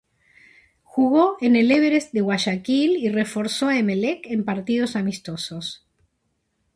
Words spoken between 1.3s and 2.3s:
en el Everest de